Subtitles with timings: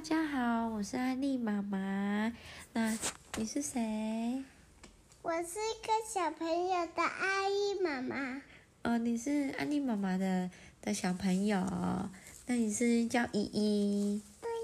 [0.00, 2.32] 大家好，我是安利妈妈。
[2.72, 2.98] 那
[3.36, 4.42] 你是谁？
[5.20, 8.40] 我是一个小朋友的阿姨妈妈。
[8.82, 10.48] 哦，你是安利妈妈的
[10.80, 11.60] 的小朋友。
[12.46, 14.22] 那你是叫依依，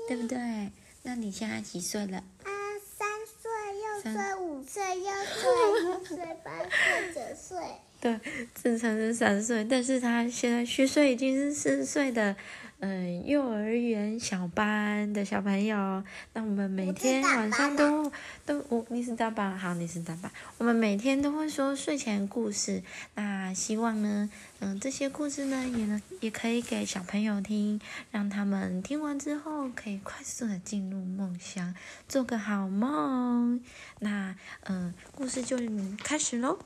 [0.08, 0.72] 对不对？
[1.02, 2.16] 那你现在几岁了？
[2.42, 2.48] 啊，
[2.82, 7.58] 三岁，六岁，五岁，六岁，七岁，八岁，九岁。
[8.00, 8.18] 对，
[8.62, 12.36] 正常是三岁，但是他现在虚岁已经是四岁的，
[12.78, 16.04] 嗯，幼儿园小班的小朋友。
[16.34, 18.12] 那我们每天晚上都
[18.44, 20.30] 都，我你是大班，好，你是大班。
[20.58, 22.82] 我们每天都会说睡前故事，
[23.14, 24.28] 那希望呢，
[24.60, 31.74] 嗯，这些故事呢，也能也可以给小朋友听，让他们听完之后可以快速的进入梦乡，
[32.06, 33.60] 做个好梦。
[34.00, 35.56] 那，嗯，故事就
[36.04, 36.58] 开始喽。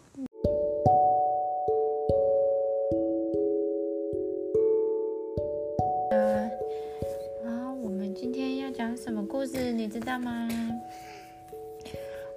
[9.11, 10.49] 什么故事你知道吗？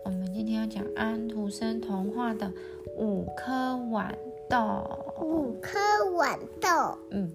[0.04, 2.52] 我们今天要讲安徒生童话的
[2.98, 4.12] 五颗豌
[4.50, 4.84] 豆。
[5.22, 5.78] 五颗
[6.16, 6.98] 豌豆。
[7.12, 7.32] 嗯，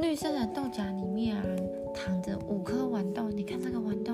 [0.00, 1.44] 绿色的豆荚里面啊，
[1.94, 3.30] 躺着五颗豌豆。
[3.30, 4.12] 你看这个豌豆，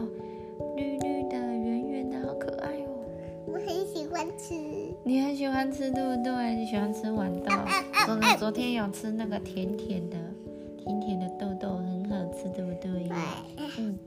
[0.77, 3.07] 绿绿的、圆圆的，好可爱哦。
[3.47, 4.53] 我很喜欢吃。
[5.03, 6.55] 你很喜欢吃，对不对？
[6.55, 7.55] 你喜欢吃豌豆。
[8.05, 10.19] 昨昨天有吃那个甜甜的、
[10.77, 13.09] 甜甜的豆豆，很好吃，对不对？
[13.09, 13.17] 对。
[13.79, 13.99] 嗯。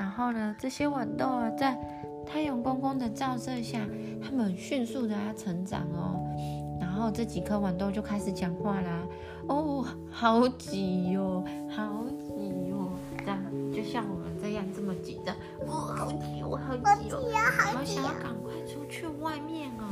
[0.00, 1.78] 然后呢，这些豌豆啊，在
[2.26, 3.86] 太阳公公的照射下，
[4.22, 6.18] 它们迅速的要成长哦。
[6.80, 9.06] 然后这几颗豌豆就开始讲话啦。
[9.46, 13.38] 哦，好挤哟，好挤哟，这样
[13.70, 15.32] 就像我们这样这么挤的。
[15.66, 17.20] 哦，好挤哦，好挤哦，
[17.74, 19.84] 好想要赶快出去外面哦。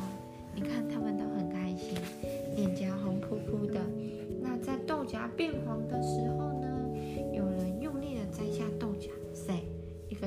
[0.55, 1.95] 你看他们都很开心，
[2.57, 3.79] 脸颊红扑扑的。
[4.41, 6.38] 那在豆荚变黄的时候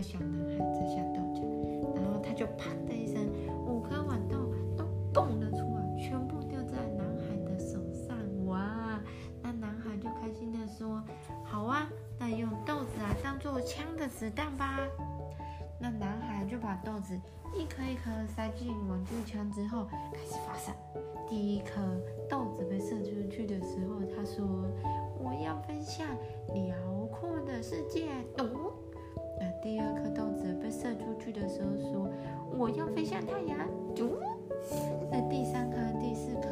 [0.02, 1.44] 小男孩摘下豆荚，
[1.96, 3.24] 然后他就啪的一声，
[3.68, 8.18] 五颗豌豆都蹦了出来，全部掉在男孩的手上。
[8.48, 9.00] 哇！
[9.44, 11.02] 那男孩就开心的说
[11.46, 11.88] ：“好啊，
[12.20, 14.80] 那用豆子啊当做枪的子弹吧。”
[15.80, 17.20] 那男孩就把豆子
[17.56, 20.72] 一颗一颗塞进玩具枪之后，开始发射。
[21.30, 21.71] 第一颗
[33.96, 34.20] 太阳。”嘟。
[35.12, 36.48] 那第三颗、第四颗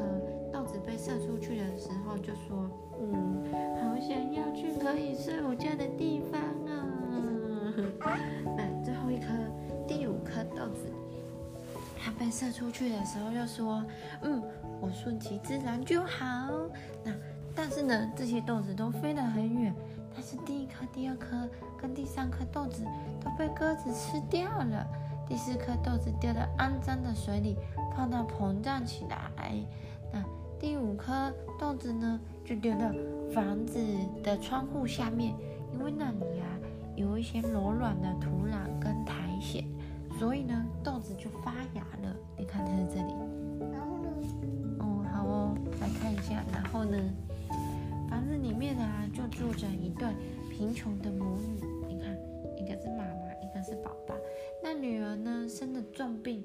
[0.52, 2.70] 豆子被射出去的时候，就说
[3.00, 3.44] ：“嗯，
[3.82, 6.86] 好想要去可以睡午觉的地方啊。
[8.58, 9.28] ”那最后一颗、
[9.88, 10.92] 第五颗豆子，
[11.98, 13.84] 它被射出去的时候，又说
[14.24, 14.42] ：“嗯，
[14.82, 16.52] 我顺其自然就好。”
[17.06, 17.14] 那
[17.56, 19.74] 但是呢，这些豆子都飞得很远。
[20.14, 21.48] 但是第一颗、第二颗
[21.80, 22.84] 跟第三颗豆子
[23.24, 24.86] 都被鸽子吃掉了，
[25.30, 27.56] 第四颗豆子掉到肮脏的水里，
[27.96, 29.54] 泡到膨胀起来。
[30.12, 30.24] 那
[30.60, 32.92] 第五颗豆子呢，就丢到
[33.32, 33.80] 房子
[34.24, 35.36] 的窗户下面，
[35.72, 36.50] 因为那里啊
[36.96, 39.64] 有一些柔软的土壤跟苔藓，
[40.18, 42.16] 所以呢豆子就发芽了。
[42.36, 43.14] 你看它在这里。
[43.72, 44.10] 然后呢？
[44.80, 46.44] 哦，好哦，来看一下。
[46.52, 46.98] 然后呢？
[48.10, 50.08] 房子里面啊，就住着一对
[50.50, 51.62] 贫穷的母女。
[51.88, 52.18] 你看，
[52.58, 53.29] 一个是妈妈，
[53.64, 54.16] 是宝宝。
[54.62, 56.44] 那女儿呢，生了重病，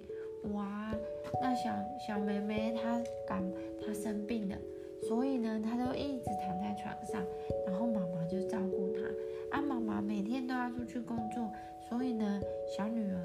[0.53, 0.95] 哇！
[1.43, 1.71] 那小
[2.07, 3.43] 小妹妹她感
[3.81, 4.57] 她生病了，
[5.03, 7.23] 所以呢，她都一直躺在床上，
[7.67, 9.59] 然后妈妈就照顾她。
[9.59, 11.51] 啊，妈妈每天都要出去工作，
[11.89, 12.41] 所以呢，
[12.77, 13.23] 小女儿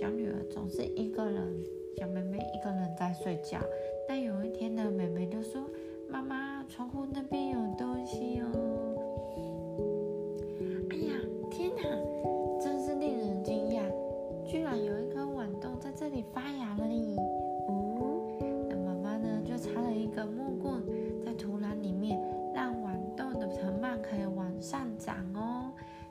[0.00, 1.64] 小女儿总是一个人，
[1.96, 3.58] 小妹妹一个人在睡觉。
[4.08, 5.62] 但有一天呢，妹妹就说。
[6.12, 8.50] 妈妈，窗户那边有东西哦！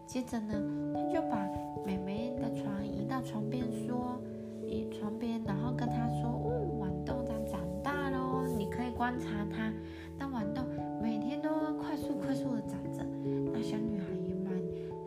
[0.09, 0.59] 接着呢，
[0.91, 1.47] 他就把
[1.85, 4.19] 妹妹的床移到床边，说
[4.65, 9.71] ：“移床边，然后跟她说，哦，豌豆长长大喽，你可以观察它。”
[10.17, 10.63] 那豌豆
[10.99, 13.05] 每天都快速快速的长着，
[13.53, 14.51] 那小女孩也蛮，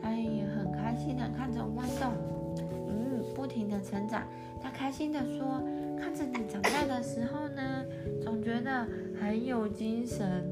[0.01, 2.07] 她也很开心的看着豌豆，
[2.87, 4.23] 嗯，不停的成长。
[4.61, 5.61] 她开心的说
[5.99, 7.85] ：“看着你长大的时候呢，
[8.23, 8.87] 总觉得
[9.21, 10.49] 很有精神。”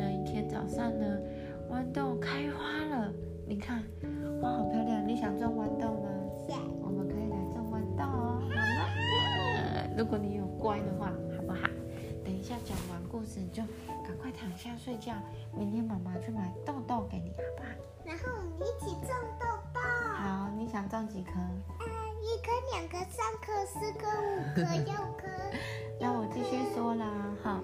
[0.00, 1.18] 那一天早上呢，
[1.70, 3.12] 豌豆开花了，
[3.50, 3.82] 你看，
[4.42, 5.04] 哇好漂亮。
[5.04, 6.08] 你想种豌豆吗？
[6.84, 9.90] 我们可以来种豌豆哦，好吗？
[9.98, 11.06] 如果你有乖的话，
[11.36, 11.68] 好不好？
[12.24, 13.60] 等一下讲完故事就。
[14.06, 15.14] 赶快躺下睡觉，
[15.52, 17.68] 明天妈妈去买豆豆给你，好不好？
[18.04, 19.10] 然后我们一起种
[19.40, 19.80] 豆豆。
[20.14, 20.48] 好。
[20.56, 21.32] 你想种几颗？
[21.32, 21.82] 啊，
[22.22, 25.26] 一颗、两颗、三颗、四颗、五颗、六颗。
[25.98, 27.06] 那我继续说啦，
[27.42, 27.60] 哈，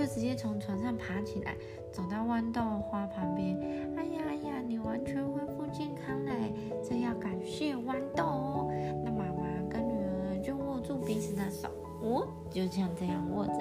[0.00, 1.54] 就直接从床上爬起来，
[1.92, 3.54] 走到豌豆花旁边。
[3.98, 8.72] 哎呀哎呀，你完全恢复健康嘞，这要感谢豌豆哦。
[9.04, 11.68] 那妈妈跟女儿就握住彼此的手，
[12.00, 13.52] 哦，就像这样握着，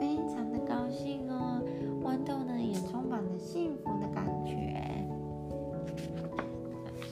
[0.00, 1.62] 非常的高兴哦。
[2.02, 4.82] 豌豆呢也充满了幸福的感觉。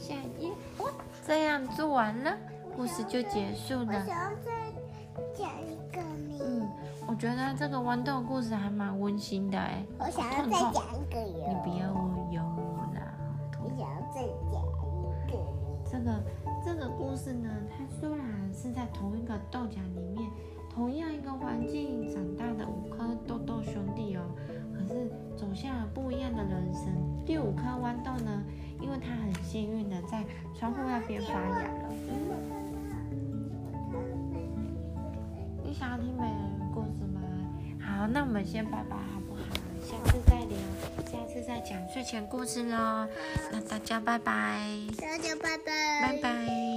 [0.00, 0.90] 下一页，哇，
[1.24, 2.36] 这样做完了，
[2.74, 4.04] 故事就结束了。
[4.04, 4.50] 想要再
[5.32, 5.48] 讲。
[7.06, 9.84] 我觉得这个豌豆故事还蛮温馨的哎。
[9.98, 11.46] 我想要再讲一个哟。
[11.48, 11.86] 你不要
[12.32, 13.14] 有我啦，
[13.52, 15.36] 好痛我想要再讲一个。
[15.84, 16.24] 这个
[16.64, 20.28] 这个故事呢，它虽然是在同一个豆荚里面，
[20.68, 24.22] 同样一个环境长大的五颗豆豆兄弟哦，
[24.74, 26.84] 可是走向了不一样的人生。
[27.24, 28.42] 第五颗豌豆呢，
[28.80, 30.24] 因为它很幸运的在
[30.54, 31.68] 窗户那边发芽了。
[35.62, 37.20] 你想要听美人故事吗？
[37.80, 39.42] 好，那我们先拜拜好不好？
[39.80, 40.58] 下次再聊，
[41.06, 43.06] 下次再讲睡前故事喽。
[43.52, 44.68] 那大家拜拜，
[45.00, 46.02] 大家拜拜。
[46.02, 46.73] 拜拜。